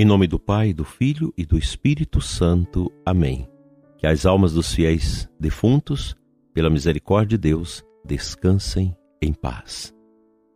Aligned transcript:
Em 0.00 0.04
nome 0.04 0.28
do 0.28 0.38
Pai, 0.38 0.72
do 0.72 0.84
Filho 0.84 1.34
e 1.36 1.44
do 1.44 1.58
Espírito 1.58 2.20
Santo. 2.20 2.88
Amém. 3.04 3.48
Que 3.96 4.06
as 4.06 4.24
almas 4.24 4.52
dos 4.52 4.72
fiéis 4.72 5.28
defuntos, 5.40 6.16
pela 6.54 6.70
misericórdia 6.70 7.36
de 7.36 7.48
Deus, 7.48 7.84
descansem 8.04 8.96
em 9.20 9.32
paz. 9.32 9.92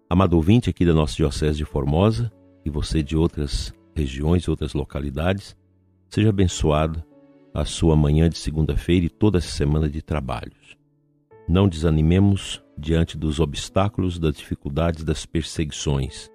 Amado 0.08 0.34
ouvinte 0.34 0.70
aqui 0.70 0.86
da 0.86 0.94
nossa 0.94 1.16
Diocese 1.16 1.58
de 1.58 1.64
Formosa 1.64 2.30
e 2.64 2.70
você 2.70 3.02
de 3.02 3.16
outras 3.16 3.74
regiões, 3.96 4.46
outras 4.46 4.74
localidades, 4.74 5.56
seja 6.08 6.28
abençoado 6.28 7.02
a 7.52 7.64
sua 7.64 7.96
manhã 7.96 8.28
de 8.28 8.38
segunda-feira 8.38 9.06
e 9.06 9.10
toda 9.10 9.38
essa 9.38 9.50
semana 9.50 9.90
de 9.90 10.02
trabalhos. 10.02 10.78
Não 11.48 11.68
desanimemos 11.68 12.62
diante 12.78 13.18
dos 13.18 13.40
obstáculos, 13.40 14.20
das 14.20 14.36
dificuldades, 14.36 15.02
das 15.02 15.26
perseguições. 15.26 16.30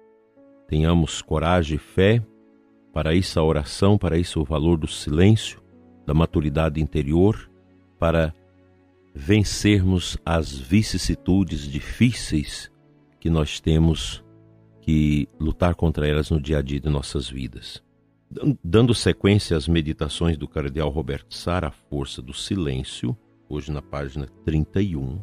Tenhamos 0.68 1.22
coragem 1.22 1.76
e 1.76 1.78
fé, 1.78 2.22
para 2.98 3.14
isso 3.14 3.38
a 3.38 3.44
oração, 3.44 3.96
para 3.96 4.18
isso 4.18 4.40
o 4.40 4.44
valor 4.44 4.76
do 4.76 4.88
silêncio, 4.88 5.62
da 6.04 6.12
maturidade 6.12 6.80
interior, 6.80 7.48
para 7.96 8.34
vencermos 9.14 10.18
as 10.26 10.52
vicissitudes 10.52 11.60
difíceis 11.68 12.68
que 13.20 13.30
nós 13.30 13.60
temos 13.60 14.24
que 14.80 15.28
lutar 15.38 15.76
contra 15.76 16.08
elas 16.08 16.28
no 16.28 16.40
dia 16.40 16.58
a 16.58 16.60
dia 16.60 16.80
de 16.80 16.88
nossas 16.88 17.30
vidas. 17.30 17.80
Dando 18.64 18.92
sequência 18.92 19.56
às 19.56 19.68
meditações 19.68 20.36
do 20.36 20.48
cardeal 20.48 20.90
Roberto 20.90 21.32
Sara, 21.32 21.68
A 21.68 21.70
Força 21.70 22.20
do 22.20 22.34
Silêncio, 22.34 23.16
hoje 23.48 23.70
na 23.70 23.80
página 23.80 24.26
31, 24.44 25.20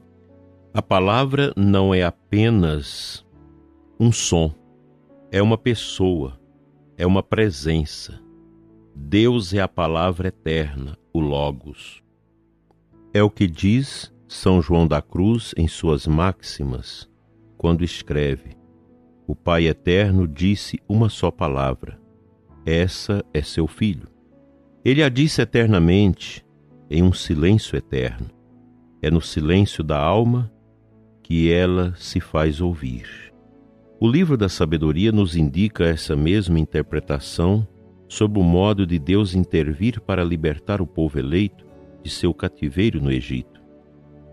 a 0.73 0.81
palavra 0.81 1.51
não 1.57 1.93
é 1.93 2.03
apenas 2.03 3.25
um 3.99 4.13
som, 4.13 4.55
é 5.29 5.41
uma 5.41 5.57
pessoa, 5.57 6.39
é 6.97 7.05
uma 7.05 7.21
presença. 7.21 8.21
Deus 8.95 9.53
é 9.53 9.59
a 9.59 9.67
palavra 9.67 10.29
eterna, 10.29 10.97
o 11.13 11.19
Logos. 11.19 12.01
É 13.13 13.21
o 13.21 13.29
que 13.29 13.47
diz 13.47 14.13
São 14.27 14.61
João 14.61 14.87
da 14.87 15.01
Cruz 15.01 15.53
em 15.57 15.67
suas 15.67 16.07
máximas, 16.07 17.09
quando 17.57 17.83
escreve: 17.83 18.57
O 19.27 19.35
Pai 19.35 19.67
eterno 19.67 20.27
disse 20.27 20.79
uma 20.87 21.09
só 21.09 21.29
palavra 21.29 22.05
essa 22.65 23.23
é 23.31 23.43
seu 23.43 23.67
filho. 23.67 24.07
Ele 24.83 25.03
a 25.03 25.09
disse 25.09 25.39
eternamente, 25.39 26.43
em 26.89 27.03
um 27.03 27.13
silêncio 27.13 27.77
eterno. 27.77 28.31
É 29.03 29.11
no 29.11 29.21
silêncio 29.21 29.83
da 29.83 29.99
alma 29.99 30.51
que 31.21 31.51
ela 31.51 31.93
se 31.95 32.19
faz 32.19 32.59
ouvir. 32.59 33.24
O 33.97 34.09
livro 34.09 34.35
da 34.35 34.49
sabedoria 34.49 35.09
nos 35.09 35.37
indica 35.37 35.85
essa 35.85 36.17
mesma 36.17 36.59
interpretação 36.59 37.65
sobre 38.09 38.39
o 38.39 38.43
modo 38.43 38.85
de 38.85 38.99
Deus 38.99 39.33
intervir 39.33 40.01
para 40.01 40.21
libertar 40.21 40.81
o 40.81 40.85
povo 40.85 41.17
eleito 41.17 41.65
de 42.03 42.09
seu 42.09 42.33
cativeiro 42.33 43.01
no 43.01 43.09
Egito. 43.09 43.61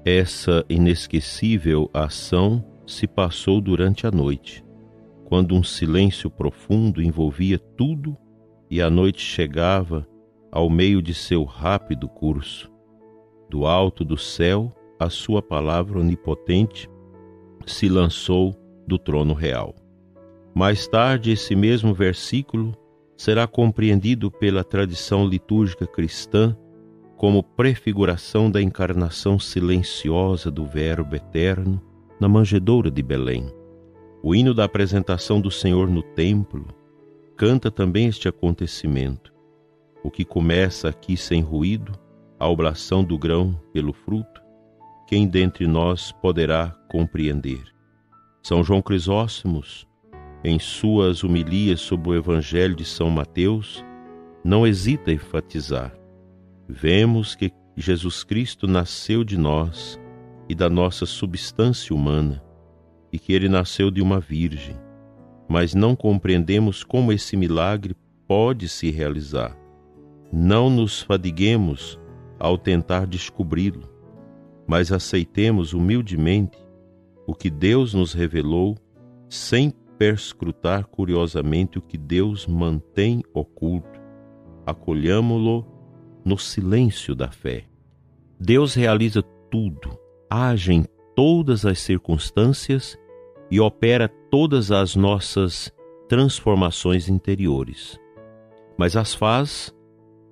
Essa 0.04 0.64
inesquecível 0.68 1.88
ação 1.94 2.64
se 2.84 3.06
passou 3.06 3.60
durante 3.60 4.04
a 4.04 4.10
noite, 4.10 4.64
quando 5.26 5.54
um 5.54 5.62
silêncio 5.62 6.28
profundo 6.28 7.00
envolvia 7.00 7.56
tudo 7.56 8.16
e 8.68 8.82
a 8.82 8.90
noite 8.90 9.22
chegava 9.22 10.06
ao 10.50 10.68
meio 10.68 11.00
de 11.00 11.14
seu 11.14 11.44
rápido 11.44 12.08
curso. 12.08 12.68
Do 13.48 13.64
alto 13.64 14.04
do 14.04 14.18
céu, 14.18 14.72
a 14.98 15.08
sua 15.08 15.40
palavra 15.40 16.00
onipotente 16.00 16.90
se 17.64 17.88
lançou 17.88 18.56
do 18.92 18.98
trono 18.98 19.32
real. 19.32 19.74
Mais 20.54 20.86
tarde, 20.86 21.32
esse 21.32 21.56
mesmo 21.56 21.94
versículo 21.94 22.76
será 23.16 23.46
compreendido 23.46 24.30
pela 24.30 24.62
tradição 24.62 25.26
litúrgica 25.26 25.86
cristã 25.86 26.54
como 27.16 27.42
prefiguração 27.42 28.50
da 28.50 28.60
encarnação 28.60 29.38
silenciosa 29.38 30.50
do 30.50 30.66
Verbo 30.66 31.16
eterno 31.16 31.80
na 32.20 32.28
manjedoura 32.28 32.90
de 32.90 33.02
Belém. 33.02 33.50
O 34.22 34.34
hino 34.34 34.52
da 34.52 34.64
apresentação 34.64 35.40
do 35.40 35.50
Senhor 35.50 35.88
no 35.88 36.02
templo 36.02 36.66
canta 37.34 37.70
também 37.70 38.08
este 38.08 38.28
acontecimento. 38.28 39.32
O 40.04 40.10
que 40.10 40.22
começa 40.22 40.90
aqui 40.90 41.16
sem 41.16 41.40
ruído, 41.40 41.92
a 42.38 42.46
oblação 42.46 43.02
do 43.02 43.16
grão 43.16 43.58
pelo 43.72 43.94
fruto, 43.94 44.42
quem 45.06 45.26
dentre 45.26 45.66
nós 45.66 46.12
poderá 46.12 46.76
compreender? 46.90 47.72
São 48.42 48.62
João 48.64 48.82
Crisóstomos, 48.82 49.86
em 50.44 50.58
suas 50.58 51.22
humilias 51.22 51.80
sobre 51.80 52.10
o 52.10 52.14
Evangelho 52.14 52.74
de 52.74 52.84
São 52.84 53.08
Mateus, 53.08 53.84
não 54.44 54.66
hesita 54.66 55.10
a 55.10 55.14
enfatizar. 55.14 55.94
Vemos 56.68 57.34
que 57.34 57.52
Jesus 57.76 58.24
Cristo 58.24 58.66
nasceu 58.66 59.22
de 59.24 59.38
nós 59.38 59.98
e 60.48 60.54
da 60.54 60.68
nossa 60.68 61.06
substância 61.06 61.94
humana, 61.94 62.42
e 63.12 63.18
que 63.18 63.32
ele 63.32 63.48
nasceu 63.48 63.90
de 63.90 64.02
uma 64.02 64.18
virgem 64.18 64.76
mas 65.52 65.74
não 65.74 65.94
compreendemos 65.94 66.82
como 66.82 67.12
esse 67.12 67.36
milagre 67.36 67.94
pode 68.26 68.70
se 68.70 68.90
realizar. 68.90 69.54
Não 70.32 70.70
nos 70.70 71.02
fadiguemos 71.02 72.00
ao 72.38 72.56
tentar 72.56 73.06
descobri-lo, 73.06 73.86
mas 74.66 74.90
aceitemos 74.90 75.74
humildemente 75.74 76.56
o 77.26 77.34
que 77.34 77.50
Deus 77.50 77.94
nos 77.94 78.12
revelou, 78.12 78.76
sem 79.28 79.70
perscrutar 79.98 80.86
curiosamente 80.86 81.78
o 81.78 81.82
que 81.82 81.96
Deus 81.96 82.46
mantém 82.46 83.22
oculto. 83.32 84.00
Acolhamo-lo 84.66 85.66
no 86.24 86.38
silêncio 86.38 87.14
da 87.14 87.30
fé. 87.30 87.64
Deus 88.38 88.74
realiza 88.74 89.22
tudo, 89.50 89.98
age 90.28 90.72
em 90.72 90.84
todas 91.14 91.64
as 91.64 91.78
circunstâncias 91.78 92.98
e 93.50 93.60
opera 93.60 94.08
todas 94.30 94.72
as 94.72 94.96
nossas 94.96 95.72
transformações 96.08 97.08
interiores, 97.08 97.98
mas 98.76 98.96
as 98.96 99.14
faz 99.14 99.74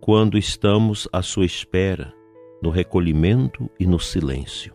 quando 0.00 0.38
estamos 0.38 1.08
à 1.12 1.22
sua 1.22 1.44
espera, 1.44 2.12
no 2.62 2.70
recolhimento 2.70 3.70
e 3.78 3.86
no 3.86 3.98
silêncio. 3.98 4.74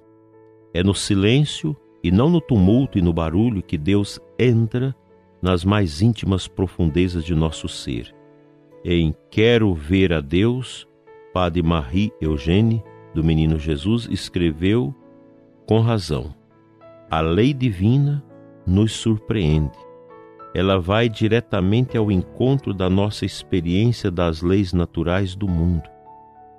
É 0.73 0.83
no 0.83 0.93
silêncio 0.93 1.75
e 2.05 2.11
não 2.11 2.29
no 2.29 2.39
tumulto 2.39 2.99
e 2.99 3.01
no 3.01 3.11
barulho 3.11 3.63
que 3.63 3.79
Deus 3.79 4.19
entra 4.38 4.95
nas 5.41 5.66
mais 5.66 6.03
íntimas 6.03 6.47
profundezas 6.47 7.25
de 7.25 7.33
nosso 7.33 7.67
ser. 7.67 8.13
Em 8.83 9.11
Quero 9.31 9.73
Ver 9.73 10.13
a 10.13 10.21
Deus, 10.21 10.88
Padre 11.33 11.63
Marie 11.63 12.13
Eugênie, 12.21 12.83
do 13.11 13.23
Menino 13.23 13.57
Jesus, 13.57 14.07
escreveu 14.11 14.93
com 15.66 15.79
razão: 15.79 16.31
a 17.09 17.21
lei 17.21 17.55
divina 17.55 18.23
nos 18.67 18.91
surpreende. 18.91 19.79
Ela 20.53 20.79
vai 20.79 21.09
diretamente 21.09 21.97
ao 21.97 22.11
encontro 22.11 22.72
da 22.72 22.87
nossa 22.87 23.25
experiência 23.25 24.11
das 24.11 24.43
leis 24.43 24.73
naturais 24.73 25.35
do 25.35 25.47
mundo. 25.47 25.89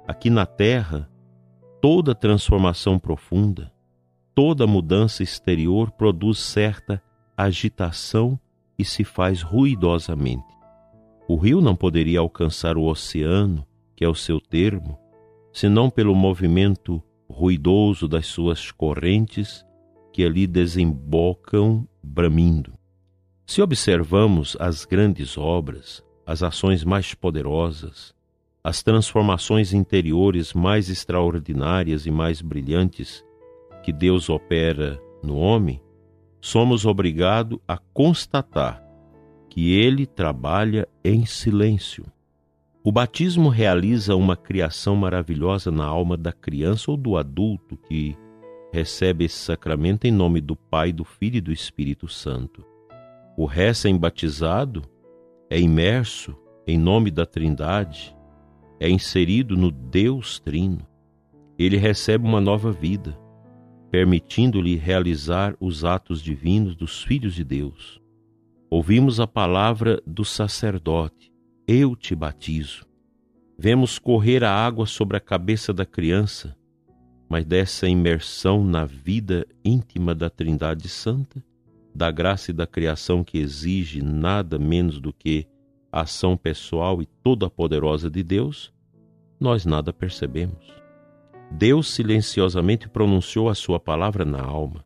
Aqui 0.08 0.28
na 0.28 0.44
Terra, 0.44 1.08
toda 1.80 2.16
transformação 2.16 2.98
profunda, 2.98 3.75
toda 4.36 4.66
mudança 4.66 5.22
exterior 5.22 5.90
produz 5.90 6.38
certa 6.38 7.02
agitação 7.34 8.38
e 8.78 8.84
se 8.84 9.02
faz 9.02 9.40
ruidosamente. 9.40 10.44
O 11.26 11.36
rio 11.36 11.62
não 11.62 11.74
poderia 11.74 12.20
alcançar 12.20 12.76
o 12.76 12.84
oceano, 12.84 13.66
que 13.96 14.04
é 14.04 14.08
o 14.08 14.14
seu 14.14 14.38
termo, 14.38 14.98
senão 15.54 15.88
pelo 15.88 16.14
movimento 16.14 17.02
ruidoso 17.26 18.06
das 18.06 18.26
suas 18.26 18.70
correntes 18.70 19.64
que 20.12 20.22
ali 20.22 20.46
desembocam 20.46 21.88
bramindo. 22.02 22.74
Se 23.46 23.62
observamos 23.62 24.54
as 24.60 24.84
grandes 24.84 25.38
obras, 25.38 26.04
as 26.26 26.42
ações 26.42 26.84
mais 26.84 27.14
poderosas, 27.14 28.14
as 28.62 28.82
transformações 28.82 29.72
interiores 29.72 30.52
mais 30.52 30.90
extraordinárias 30.90 32.04
e 32.04 32.10
mais 32.10 32.42
brilhantes 32.42 33.24
que 33.86 33.92
Deus 33.92 34.28
opera 34.28 35.00
no 35.22 35.36
homem, 35.36 35.80
somos 36.40 36.84
obrigados 36.84 37.60
a 37.68 37.78
constatar 37.78 38.82
que 39.48 39.74
ele 39.78 40.06
trabalha 40.06 40.88
em 41.04 41.24
silêncio. 41.24 42.04
O 42.82 42.90
batismo 42.90 43.48
realiza 43.48 44.16
uma 44.16 44.36
criação 44.36 44.96
maravilhosa 44.96 45.70
na 45.70 45.84
alma 45.84 46.16
da 46.16 46.32
criança 46.32 46.90
ou 46.90 46.96
do 46.96 47.16
adulto 47.16 47.76
que 47.76 48.16
recebe 48.72 49.26
esse 49.26 49.38
sacramento 49.38 50.04
em 50.04 50.10
nome 50.10 50.40
do 50.40 50.56
Pai, 50.56 50.92
do 50.92 51.04
Filho 51.04 51.36
e 51.36 51.40
do 51.40 51.52
Espírito 51.52 52.08
Santo. 52.08 52.64
O 53.36 53.46
recém-batizado 53.46 54.82
é 55.48 55.60
imerso 55.60 56.36
em 56.66 56.76
nome 56.76 57.12
da 57.12 57.24
Trindade, 57.24 58.16
é 58.80 58.90
inserido 58.90 59.56
no 59.56 59.70
Deus 59.70 60.40
Trino. 60.40 60.84
Ele 61.56 61.76
recebe 61.76 62.26
uma 62.26 62.40
nova 62.40 62.72
vida, 62.72 63.16
permitindo-lhe 63.96 64.76
realizar 64.76 65.56
os 65.58 65.82
atos 65.82 66.20
divinos 66.20 66.76
dos 66.76 67.02
filhos 67.02 67.34
de 67.34 67.42
Deus. 67.42 67.98
Ouvimos 68.68 69.18
a 69.20 69.26
palavra 69.26 70.02
do 70.06 70.22
sacerdote, 70.22 71.32
eu 71.66 71.96
te 71.96 72.14
batizo. 72.14 72.84
Vemos 73.58 73.98
correr 73.98 74.44
a 74.44 74.52
água 74.52 74.84
sobre 74.84 75.16
a 75.16 75.20
cabeça 75.20 75.72
da 75.72 75.86
criança, 75.86 76.54
mas 77.26 77.46
dessa 77.46 77.88
imersão 77.88 78.62
na 78.62 78.84
vida 78.84 79.46
íntima 79.64 80.14
da 80.14 80.28
Trindade 80.28 80.90
Santa, 80.90 81.42
da 81.94 82.10
graça 82.10 82.50
e 82.50 82.54
da 82.54 82.66
criação 82.66 83.24
que 83.24 83.38
exige 83.38 84.02
nada 84.02 84.58
menos 84.58 85.00
do 85.00 85.10
que 85.10 85.46
a 85.90 86.02
ação 86.02 86.36
pessoal 86.36 87.00
e 87.00 87.06
toda 87.06 87.48
poderosa 87.48 88.10
de 88.10 88.22
Deus, 88.22 88.70
nós 89.40 89.64
nada 89.64 89.90
percebemos. 89.90 90.85
Deus 91.50 91.88
silenciosamente 91.94 92.88
pronunciou 92.88 93.48
a 93.48 93.54
sua 93.54 93.78
palavra 93.78 94.24
na 94.24 94.42
alma, 94.42 94.84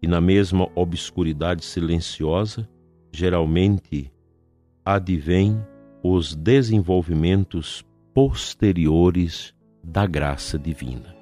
e 0.00 0.06
na 0.06 0.20
mesma 0.20 0.68
obscuridade 0.74 1.64
silenciosa, 1.64 2.68
geralmente 3.12 4.10
advém 4.84 5.64
os 6.02 6.34
desenvolvimentos 6.34 7.84
posteriores 8.12 9.54
da 9.82 10.06
graça 10.06 10.58
divina. 10.58 11.14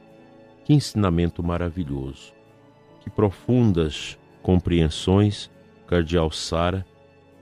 Que 0.65 0.73
ensinamento 0.73 1.43
maravilhoso! 1.43 2.33
Que 3.01 3.11
profundas 3.11 4.19
compreensões 4.43 5.51
Cardeal 5.87 6.31
Sara 6.31 6.87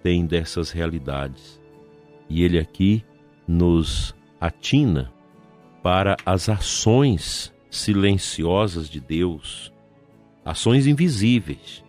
tem 0.03 0.27
dessas 0.27 0.71
realidades. 0.71 1.61
E 2.29 2.43
ele 2.43 2.59
aqui 2.59 3.05
nos 3.47 4.15
atina 4.41 5.13
para 5.89 6.19
as 6.27 6.51
ações 6.51 7.51
silenciosas 7.71 8.91
de 8.91 9.01
Deus, 9.01 9.73
ações 10.45 10.87
invisíveis. 10.87 11.83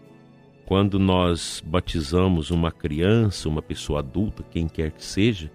Quando 0.65 0.97
nós 0.97 1.61
batizamos 1.65 2.49
uma 2.49 2.71
criança, 2.71 3.49
uma 3.49 3.61
pessoa 3.61 3.99
adulta, 3.99 4.41
quem 4.41 4.69
quer 4.69 4.91
que 4.91 5.03
seja, 5.03 5.51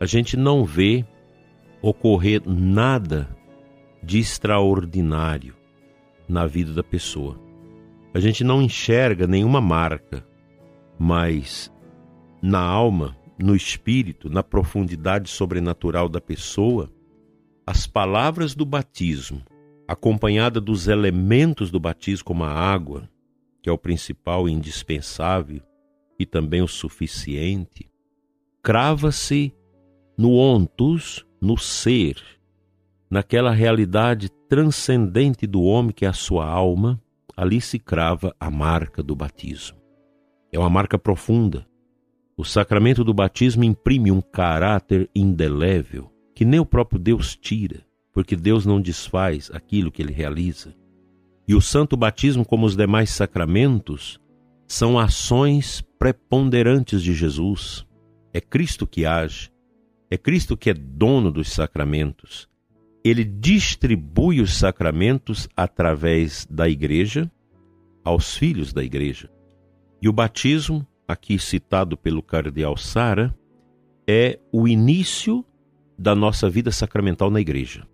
a 0.00 0.06
gente 0.06 0.36
não 0.36 0.64
vê 0.64 1.06
ocorrer 1.80 2.42
nada 2.44 3.28
de 4.02 4.18
extraordinário 4.18 5.54
na 6.28 6.48
vida 6.48 6.72
da 6.72 6.82
pessoa. 6.82 7.40
A 8.12 8.18
gente 8.18 8.42
não 8.42 8.60
enxerga 8.60 9.24
nenhuma 9.24 9.60
marca, 9.60 10.26
mas 10.98 11.72
na 12.42 12.58
alma, 12.60 13.16
no 13.38 13.54
espírito, 13.54 14.28
na 14.28 14.42
profundidade 14.42 15.30
sobrenatural 15.30 16.08
da 16.08 16.20
pessoa, 16.20 16.90
as 17.68 17.86
palavras 17.86 18.54
do 18.54 18.64
batismo, 18.64 19.42
acompanhada 19.86 20.58
dos 20.58 20.88
elementos 20.88 21.70
do 21.70 21.78
batismo, 21.78 22.24
como 22.24 22.42
a 22.42 22.50
água, 22.50 23.06
que 23.60 23.68
é 23.68 23.72
o 23.72 23.76
principal 23.76 24.48
e 24.48 24.52
indispensável, 24.52 25.60
e 26.18 26.24
também 26.24 26.62
o 26.62 26.66
suficiente, 26.66 27.86
crava-se 28.62 29.54
no 30.16 30.32
ontus, 30.32 31.26
no 31.42 31.58
ser, 31.58 32.16
naquela 33.10 33.50
realidade 33.50 34.30
transcendente 34.48 35.46
do 35.46 35.60
homem 35.60 35.92
que 35.92 36.06
é 36.06 36.08
a 36.08 36.14
sua 36.14 36.46
alma, 36.46 36.98
ali 37.36 37.60
se 37.60 37.78
crava 37.78 38.34
a 38.40 38.50
marca 38.50 39.02
do 39.02 39.14
batismo. 39.14 39.76
É 40.50 40.58
uma 40.58 40.70
marca 40.70 40.98
profunda. 40.98 41.66
O 42.34 42.46
sacramento 42.46 43.04
do 43.04 43.12
batismo 43.12 43.62
imprime 43.62 44.10
um 44.10 44.22
caráter 44.22 45.10
indelével 45.14 46.10
que 46.38 46.44
nem 46.44 46.60
o 46.60 46.64
próprio 46.64 47.00
Deus 47.00 47.34
tira, 47.34 47.84
porque 48.12 48.36
Deus 48.36 48.64
não 48.64 48.80
desfaz 48.80 49.50
aquilo 49.52 49.90
que 49.90 50.00
ele 50.00 50.12
realiza. 50.12 50.72
E 51.48 51.52
o 51.52 51.60
santo 51.60 51.96
batismo, 51.96 52.44
como 52.44 52.64
os 52.64 52.76
demais 52.76 53.10
sacramentos, 53.10 54.20
são 54.64 55.00
ações 55.00 55.82
preponderantes 55.98 57.02
de 57.02 57.12
Jesus. 57.12 57.84
É 58.32 58.40
Cristo 58.40 58.86
que 58.86 59.04
age, 59.04 59.50
é 60.08 60.16
Cristo 60.16 60.56
que 60.56 60.70
é 60.70 60.74
dono 60.74 61.32
dos 61.32 61.50
sacramentos. 61.50 62.48
Ele 63.02 63.24
distribui 63.24 64.40
os 64.40 64.56
sacramentos 64.56 65.48
através 65.56 66.46
da 66.48 66.68
igreja 66.68 67.28
aos 68.04 68.36
filhos 68.36 68.72
da 68.72 68.84
igreja. 68.84 69.28
E 70.00 70.08
o 70.08 70.12
batismo, 70.12 70.86
aqui 71.08 71.36
citado 71.36 71.96
pelo 71.96 72.22
cardeal 72.22 72.76
Sara, 72.76 73.36
é 74.06 74.38
o 74.52 74.68
início 74.68 75.44
da 75.98 76.14
nossa 76.14 76.48
vida 76.48 76.70
sacramental 76.70 77.30
na 77.30 77.40
igreja. 77.40 77.86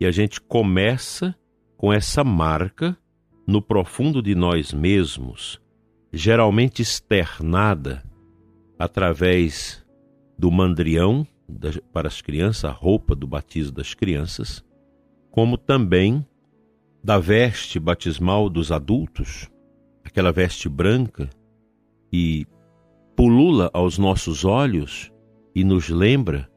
E 0.00 0.06
a 0.06 0.10
gente 0.10 0.40
começa 0.40 1.34
com 1.76 1.92
essa 1.92 2.24
marca 2.24 2.96
no 3.46 3.62
profundo 3.62 4.20
de 4.20 4.34
nós 4.34 4.72
mesmos, 4.72 5.60
geralmente 6.12 6.82
externada 6.82 8.02
através 8.78 9.84
do 10.38 10.50
mandrião 10.50 11.26
para 11.92 12.08
as 12.08 12.20
crianças, 12.20 12.64
a 12.64 12.70
roupa 12.70 13.14
do 13.14 13.26
batismo 13.26 13.72
das 13.72 13.94
crianças, 13.94 14.64
como 15.30 15.56
também 15.56 16.26
da 17.02 17.18
veste 17.18 17.78
batismal 17.78 18.50
dos 18.50 18.70
adultos, 18.70 19.48
aquela 20.04 20.32
veste 20.32 20.68
branca, 20.68 21.30
e 22.12 22.46
pulula 23.16 23.70
aos 23.72 23.98
nossos 23.98 24.44
olhos 24.44 25.10
e 25.54 25.64
nos 25.64 25.88
lembra 25.88 26.50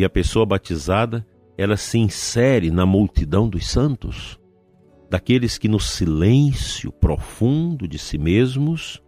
que 0.00 0.04
a 0.06 0.08
pessoa 0.08 0.46
batizada 0.46 1.26
ela 1.58 1.76
se 1.76 1.98
insere 1.98 2.70
na 2.70 2.86
multidão 2.86 3.46
dos 3.46 3.68
santos, 3.68 4.40
daqueles 5.10 5.58
que 5.58 5.68
no 5.68 5.78
silêncio 5.78 6.90
profundo 6.90 7.86
de 7.86 7.98
si 7.98 8.16
mesmos 8.16 9.02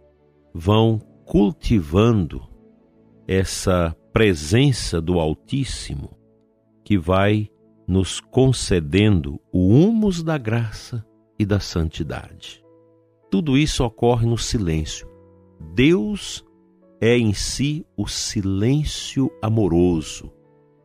vão 0.53 0.99
cultivando 1.25 2.47
essa 3.27 3.97
presença 4.13 5.01
do 5.01 5.19
Altíssimo 5.19 6.15
que 6.83 6.95
vai 6.95 7.49
nos 7.87 8.19
concedendo 8.19 9.41
o 9.51 9.69
humus 9.69 10.21
da 10.21 10.37
graça 10.37 11.03
e 11.39 11.43
da 11.43 11.59
santidade. 11.59 12.63
Tudo 13.31 13.57
isso 13.57 13.83
ocorre 13.83 14.27
no 14.27 14.37
silêncio. 14.37 15.09
Deus 15.73 16.45
é 17.01 17.17
em 17.17 17.33
si 17.33 17.83
o 17.97 18.07
silêncio 18.07 19.31
amoroso, 19.41 20.31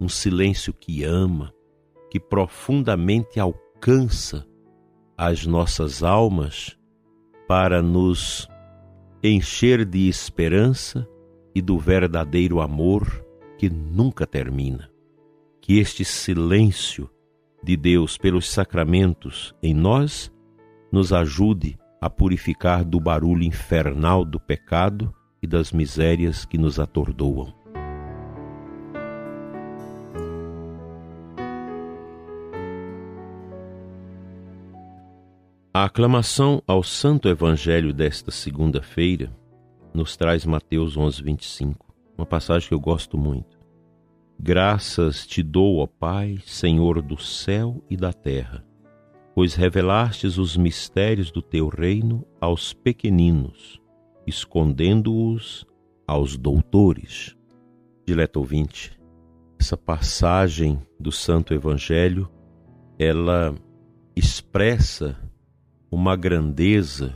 um 0.00 0.08
silêncio 0.08 0.72
que 0.72 1.04
ama, 1.04 1.52
que 2.10 2.20
profundamente 2.20 3.40
alcança 3.40 4.46
as 5.16 5.44
nossas 5.44 6.02
almas 6.02 6.78
para 7.46 7.82
nos 7.82 8.48
encher 9.22 9.84
de 9.84 10.08
esperança 10.08 11.08
e 11.54 11.60
do 11.60 11.78
verdadeiro 11.78 12.60
amor 12.60 13.24
que 13.58 13.68
nunca 13.68 14.26
termina. 14.26 14.88
Que 15.60 15.78
este 15.78 16.04
silêncio 16.04 17.10
de 17.62 17.76
Deus 17.76 18.16
pelos 18.16 18.48
sacramentos 18.48 19.54
em 19.62 19.74
nós 19.74 20.32
nos 20.92 21.12
ajude 21.12 21.76
a 22.00 22.08
purificar 22.08 22.84
do 22.84 23.00
barulho 23.00 23.42
infernal 23.42 24.24
do 24.24 24.38
pecado 24.38 25.12
e 25.42 25.46
das 25.46 25.72
misérias 25.72 26.44
que 26.44 26.56
nos 26.56 26.78
atordoam. 26.78 27.57
A 35.78 35.84
aclamação 35.84 36.60
ao 36.66 36.82
Santo 36.82 37.28
Evangelho 37.28 37.92
desta 37.92 38.32
segunda-feira 38.32 39.32
nos 39.94 40.16
traz 40.16 40.44
Mateus 40.44 40.96
11, 40.96 41.22
25, 41.22 41.94
uma 42.16 42.26
passagem 42.26 42.66
que 42.66 42.74
eu 42.74 42.80
gosto 42.80 43.16
muito. 43.16 43.60
Graças 44.40 45.24
te 45.24 45.40
dou, 45.40 45.78
ó 45.78 45.86
Pai, 45.86 46.40
Senhor 46.44 47.00
do 47.00 47.16
céu 47.16 47.80
e 47.88 47.96
da 47.96 48.12
terra, 48.12 48.64
pois 49.36 49.54
revelastes 49.54 50.36
os 50.36 50.56
mistérios 50.56 51.30
do 51.30 51.40
teu 51.40 51.68
reino 51.68 52.26
aos 52.40 52.72
pequeninos, 52.72 53.80
escondendo-os 54.26 55.64
aos 56.08 56.36
doutores. 56.36 57.36
Dileto 58.04 58.40
ouvinte, 58.40 58.98
essa 59.60 59.76
passagem 59.76 60.82
do 60.98 61.12
Santo 61.12 61.54
Evangelho, 61.54 62.28
ela 62.98 63.54
expressa 64.16 65.16
uma 65.90 66.16
grandeza 66.16 67.14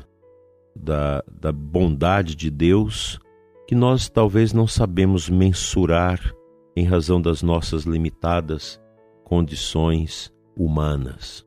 da, 0.75 1.23
da 1.31 1.52
bondade 1.52 2.35
de 2.35 2.50
Deus 2.50 3.19
que 3.67 3.75
nós 3.75 4.09
talvez 4.09 4.52
não 4.52 4.67
sabemos 4.67 5.29
mensurar 5.29 6.35
em 6.76 6.85
razão 6.85 7.21
das 7.21 7.43
nossas 7.43 7.85
limitadas 7.85 8.81
condições 9.25 10.33
humanas. 10.57 11.47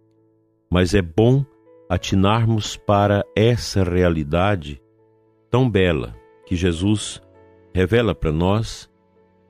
Mas 0.70 0.94
é 0.94 1.02
bom 1.02 1.46
atinarmos 1.90 2.78
para 2.78 3.24
essa 3.36 3.84
realidade 3.84 4.82
tão 5.50 5.70
bela 5.70 6.16
que 6.46 6.56
Jesus 6.56 7.22
revela 7.74 8.16
para 8.16 8.32
nós, 8.32 8.90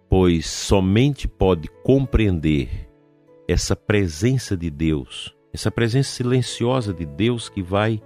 pois 0.10 0.46
somente 0.48 1.28
pode 1.28 1.70
compreender 1.84 2.90
essa 3.48 3.76
presença 3.76 4.58
de 4.58 4.70
Deus, 4.70 5.36
essa 5.56 5.72
presença 5.72 6.10
silenciosa 6.10 6.94
de 6.94 7.06
Deus 7.06 7.48
que 7.48 7.64
vai 7.64 8.02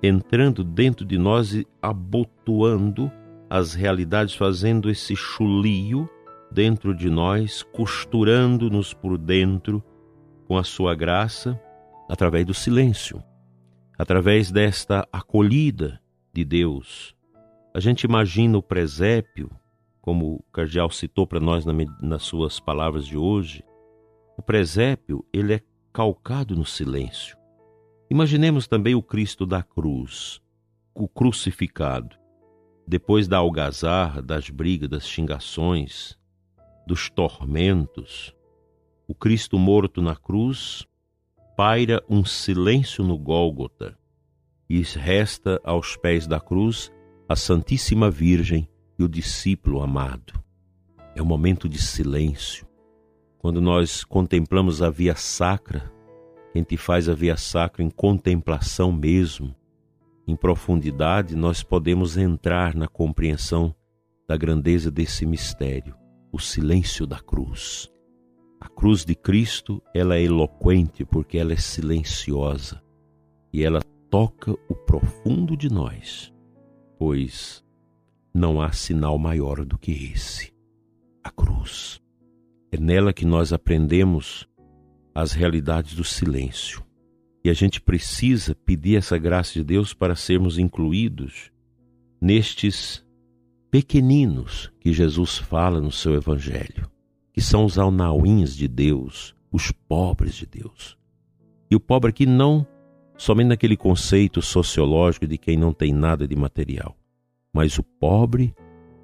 entrando 0.00 0.62
dentro 0.62 1.04
de 1.04 1.18
nós 1.18 1.52
e 1.52 1.66
abotoando 1.82 3.10
as 3.50 3.74
realidades, 3.74 4.34
fazendo 4.34 4.88
esse 4.88 5.16
chulio 5.16 6.08
dentro 6.50 6.94
de 6.94 7.10
nós, 7.10 7.64
costurando-nos 7.64 8.94
por 8.94 9.18
dentro 9.18 9.82
com 10.46 10.56
a 10.56 10.62
sua 10.62 10.94
graça, 10.94 11.60
através 12.08 12.46
do 12.46 12.54
silêncio, 12.54 13.20
através 13.98 14.52
desta 14.52 15.06
acolhida 15.12 16.00
de 16.32 16.44
Deus. 16.44 17.16
A 17.74 17.80
gente 17.80 18.04
imagina 18.04 18.58
o 18.58 18.62
presépio, 18.62 19.50
como 20.00 20.36
o 20.36 20.42
cardeal 20.52 20.88
citou 20.90 21.26
para 21.26 21.40
nós 21.40 21.64
nas 22.00 22.22
suas 22.22 22.60
palavras 22.60 23.04
de 23.04 23.18
hoje, 23.18 23.64
o 24.38 24.42
presépio, 24.42 25.24
ele 25.32 25.54
é 25.54 25.60
calcado 25.96 26.54
no 26.54 26.66
silêncio. 26.66 27.38
Imaginemos 28.10 28.68
também 28.68 28.94
o 28.94 29.02
Cristo 29.02 29.46
da 29.46 29.62
cruz, 29.62 30.42
o 30.94 31.08
crucificado. 31.08 32.14
Depois 32.86 33.26
da 33.26 33.38
algazarra, 33.38 34.20
das 34.20 34.50
brigas, 34.50 34.90
das 34.90 35.08
xingações, 35.08 36.14
dos 36.86 37.08
tormentos, 37.08 38.36
o 39.08 39.14
Cristo 39.14 39.58
morto 39.58 40.02
na 40.02 40.14
cruz 40.14 40.84
paira 41.56 42.04
um 42.10 42.26
silêncio 42.26 43.02
no 43.02 43.16
Gólgota 43.16 43.98
e 44.68 44.82
resta 44.82 45.58
aos 45.64 45.96
pés 45.96 46.26
da 46.26 46.38
cruz 46.38 46.92
a 47.26 47.34
Santíssima 47.34 48.10
Virgem 48.10 48.68
e 48.98 49.02
o 49.02 49.08
discípulo 49.08 49.80
amado. 49.80 50.34
É 51.14 51.22
um 51.22 51.26
momento 51.26 51.66
de 51.70 51.80
silêncio. 51.80 52.65
Quando 53.46 53.60
nós 53.60 54.02
contemplamos 54.02 54.82
a 54.82 54.90
via 54.90 55.14
sacra, 55.14 55.88
quem 56.52 56.64
te 56.64 56.76
faz 56.76 57.08
a 57.08 57.14
via 57.14 57.36
sacra 57.36 57.80
em 57.80 57.88
contemplação 57.88 58.90
mesmo, 58.90 59.54
em 60.26 60.34
profundidade, 60.34 61.36
nós 61.36 61.62
podemos 61.62 62.16
entrar 62.16 62.74
na 62.74 62.88
compreensão 62.88 63.72
da 64.26 64.36
grandeza 64.36 64.90
desse 64.90 65.24
mistério, 65.24 65.94
o 66.32 66.40
silêncio 66.40 67.06
da 67.06 67.20
cruz. 67.20 67.88
A 68.60 68.68
cruz 68.68 69.04
de 69.04 69.14
Cristo, 69.14 69.80
ela 69.94 70.16
é 70.16 70.22
eloquente 70.24 71.04
porque 71.04 71.38
ela 71.38 71.52
é 71.52 71.56
silenciosa 71.56 72.82
e 73.52 73.62
ela 73.62 73.78
toca 74.10 74.50
o 74.68 74.74
profundo 74.74 75.56
de 75.56 75.72
nós, 75.72 76.34
pois 76.98 77.64
não 78.34 78.60
há 78.60 78.72
sinal 78.72 79.16
maior 79.16 79.64
do 79.64 79.78
que 79.78 79.92
esse, 79.92 80.52
a 81.22 81.30
cruz. 81.30 82.04
É 82.70 82.78
nela 82.78 83.12
que 83.12 83.24
nós 83.24 83.52
aprendemos 83.52 84.48
as 85.14 85.32
realidades 85.32 85.94
do 85.94 86.04
silêncio. 86.04 86.84
E 87.44 87.48
a 87.48 87.54
gente 87.54 87.80
precisa 87.80 88.54
pedir 88.54 88.96
essa 88.96 89.16
graça 89.16 89.52
de 89.54 89.62
Deus 89.62 89.94
para 89.94 90.16
sermos 90.16 90.58
incluídos 90.58 91.50
nestes 92.20 93.04
pequeninos 93.70 94.72
que 94.80 94.92
Jesus 94.92 95.38
fala 95.38 95.80
no 95.80 95.92
seu 95.92 96.14
Evangelho, 96.14 96.90
que 97.32 97.40
são 97.40 97.64
os 97.64 97.78
alnauins 97.78 98.54
de 98.54 98.66
Deus, 98.66 99.34
os 99.52 99.70
pobres 99.70 100.34
de 100.34 100.46
Deus. 100.46 100.98
E 101.70 101.76
o 101.76 101.80
pobre 101.80 102.10
aqui 102.10 102.26
não 102.26 102.66
somente 103.16 103.48
naquele 103.48 103.76
conceito 103.76 104.42
sociológico 104.42 105.26
de 105.26 105.38
quem 105.38 105.56
não 105.56 105.72
tem 105.72 105.92
nada 105.92 106.26
de 106.26 106.36
material, 106.36 106.96
mas 107.52 107.78
o 107.78 107.82
pobre 107.82 108.54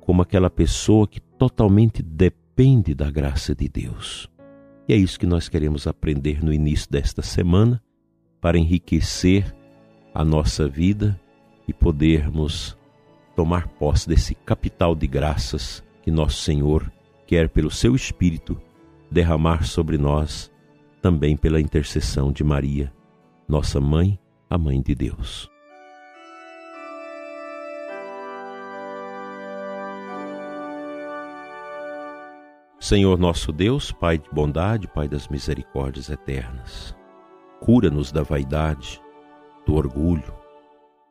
como 0.00 0.20
aquela 0.20 0.50
pessoa 0.50 1.06
que 1.06 1.20
totalmente 1.20 2.02
depende 2.02 2.41
da 2.94 3.10
graça 3.10 3.54
de 3.54 3.68
Deus. 3.68 4.30
E 4.86 4.92
é 4.92 4.96
isso 4.96 5.18
que 5.18 5.26
nós 5.26 5.48
queremos 5.48 5.86
aprender 5.86 6.44
no 6.44 6.52
início 6.52 6.90
desta 6.90 7.22
semana 7.22 7.82
para 8.40 8.58
enriquecer 8.58 9.54
a 10.14 10.24
nossa 10.24 10.68
vida 10.68 11.18
e 11.66 11.72
podermos 11.72 12.76
tomar 13.34 13.68
posse 13.68 14.08
desse 14.08 14.34
capital 14.34 14.94
de 14.94 15.06
graças 15.06 15.82
que 16.02 16.10
nosso 16.10 16.42
Senhor 16.42 16.92
quer, 17.26 17.48
pelo 17.48 17.70
seu 17.70 17.94
Espírito, 17.94 18.60
derramar 19.10 19.64
sobre 19.64 19.96
nós, 19.96 20.50
também 21.00 21.36
pela 21.36 21.60
intercessão 21.60 22.30
de 22.30 22.44
Maria, 22.44 22.92
nossa 23.48 23.80
mãe, 23.80 24.18
a 24.50 24.58
mãe 24.58 24.82
de 24.82 24.94
Deus. 24.94 25.51
Senhor 32.82 33.16
nosso 33.16 33.52
Deus, 33.52 33.92
Pai 33.92 34.18
de 34.18 34.28
bondade, 34.32 34.88
Pai 34.88 35.06
das 35.06 35.28
misericórdias 35.28 36.10
eternas, 36.10 36.92
Cura-nos 37.60 38.10
da 38.10 38.24
vaidade, 38.24 39.00
do 39.64 39.76
orgulho, 39.76 40.34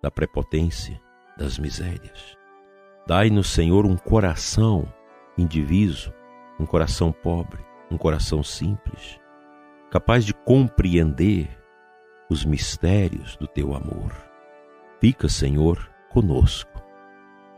da 0.01 0.11
prepotência, 0.11 0.99
das 1.37 1.57
misérias. 1.57 2.37
Dai-nos, 3.07 3.47
Senhor, 3.47 3.85
um 3.85 3.95
coração 3.95 4.93
indiviso, 5.37 6.13
um 6.59 6.65
coração 6.65 7.09
pobre, 7.09 7.63
um 7.89 7.97
coração 7.97 8.43
simples, 8.43 9.17
capaz 9.89 10.25
de 10.25 10.33
compreender 10.33 11.57
os 12.29 12.43
mistérios 12.43 13.37
do 13.37 13.47
teu 13.47 13.73
amor. 13.73 14.11
Fica, 14.99 15.29
Senhor, 15.29 15.89
conosco. 16.09 16.83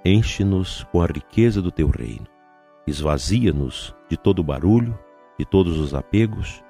Enche-nos 0.05 0.83
com 0.91 1.01
a 1.01 1.07
riqueza 1.07 1.63
do 1.63 1.71
teu 1.71 1.87
reino. 1.87 2.32
Esvazia-nos 2.85 3.95
de 4.09 4.17
todo 4.17 4.39
o 4.39 4.43
barulho, 4.43 4.97
de 5.39 5.45
todos 5.45 5.77
os 5.79 5.93
apegos, 5.93 6.63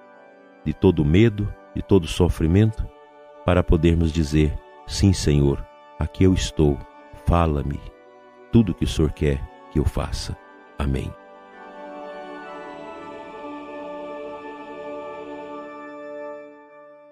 de 0.65 0.73
todo 0.73 0.99
o 0.99 1.05
medo 1.05 1.51
de 1.75 1.81
todo 1.81 2.07
sofrimento, 2.07 2.87
para 3.45 3.63
podermos 3.63 4.11
dizer: 4.11 4.57
Sim, 4.85 5.13
Senhor, 5.13 5.65
aqui 5.99 6.23
eu 6.23 6.33
estou, 6.33 6.77
fala-me, 7.25 7.79
tudo 8.51 8.71
o 8.71 8.75
que 8.75 8.83
o 8.83 8.87
Senhor 8.87 9.11
quer 9.11 9.41
que 9.71 9.79
eu 9.79 9.85
faça. 9.85 10.37
Amém. 10.77 11.11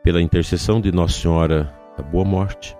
Pela 0.03 0.21
intercessão 0.21 0.81
de 0.81 0.91
Nossa 0.91 1.19
Senhora 1.21 1.73
da 1.95 2.03
Boa 2.03 2.25
Morte, 2.25 2.75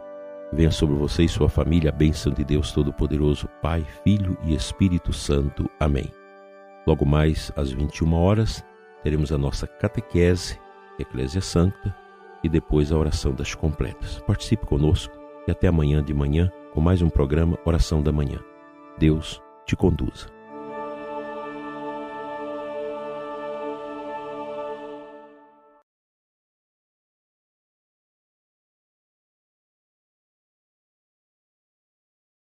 venha 0.52 0.72
sobre 0.72 0.96
você 0.96 1.24
e 1.24 1.30
sua 1.30 1.50
família 1.50 1.90
a 1.90 1.94
bênção 1.94 2.32
de 2.32 2.44
Deus 2.44 2.72
Todo-Poderoso, 2.72 3.48
Pai, 3.62 3.86
Filho 4.04 4.38
e 4.44 4.54
Espírito 4.54 5.14
Santo. 5.14 5.70
Amém. 5.80 6.12
Logo 6.86 7.06
mais 7.06 7.52
às 7.56 7.72
21 7.72 8.14
horas, 8.14 8.64
teremos 9.04 9.32
a 9.32 9.38
nossa 9.38 9.68
catequese 9.68 10.60
Eclésia 11.00 11.42
Santa 11.42 11.96
e 12.44 12.50
depois 12.50 12.92
a 12.92 12.98
oração 12.98 13.34
das 13.34 13.54
completas. 13.54 14.20
Participe 14.26 14.66
conosco 14.66 15.14
e 15.48 15.52
até 15.52 15.68
amanhã 15.68 16.04
de 16.04 16.14
manhã 16.14 16.52
com 16.74 16.82
mais 16.82 17.02
um 17.02 17.10
programa 17.10 17.58
Oração 17.66 18.02
da 18.02 18.12
Manhã. 18.12 18.40
Deus 18.98 19.42
te 19.66 19.76
conduza. 19.76 20.41